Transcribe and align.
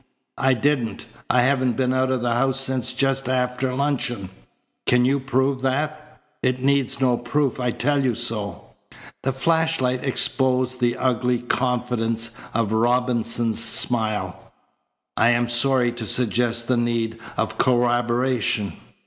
I 0.39 0.55
didn't. 0.55 1.05
I 1.29 1.43
haven't 1.43 1.73
been 1.77 1.93
out 1.93 2.09
of 2.09 2.23
the 2.23 2.33
house 2.33 2.59
since 2.59 2.91
just 2.93 3.29
after 3.29 3.71
luncheon." 3.71 4.31
"Can 4.87 5.05
you 5.05 5.19
prove 5.19 5.61
that?" 5.61 6.19
"It 6.41 6.59
needs 6.59 6.99
no 6.99 7.17
proof. 7.17 7.59
I 7.59 7.69
tell 7.69 8.03
you 8.03 8.15
so." 8.15 8.63
The 9.21 9.31
flashlight 9.31 10.03
exposed 10.03 10.79
the 10.79 10.97
ugly 10.97 11.37
confidence 11.37 12.31
of 12.51 12.71
Robinson's 12.73 13.63
smile. 13.63 14.51
"I 15.15 15.29
am 15.29 15.47
sorry 15.47 15.91
to 15.91 16.07
suggest 16.07 16.67
the 16.67 16.77
need 16.77 17.19
of 17.37 17.59
corroboration." 17.59 18.73